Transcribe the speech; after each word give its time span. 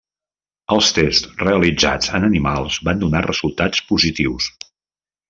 Els 0.75 0.87
tests 0.99 1.27
realitzats 1.43 2.09
en 2.19 2.25
animals 2.31 2.79
van 2.89 3.05
donar 3.05 3.25
resultats 3.29 3.85
positius. 3.93 4.49